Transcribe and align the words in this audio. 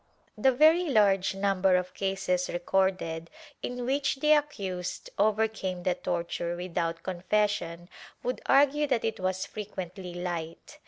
^ 0.39 0.43
The 0.43 0.51
very 0.51 0.85
large 0.89 1.35
number 1.35 1.75
of 1.75 1.93
cases 1.93 2.49
recorded 2.49 3.29
in 3.61 3.85
which 3.85 4.15
the 4.15 4.31
accused 4.33 5.11
overcame 5.19 5.83
the 5.83 5.93
torture 5.93 6.55
without 6.55 7.03
confession 7.03 7.87
would 8.23 8.41
argue 8.47 8.87
that 8.87 9.05
it 9.05 9.19
was 9.19 9.45
frequently 9.45 10.15
light. 10.15 10.79